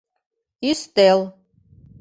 Ӱстел. 0.69 1.19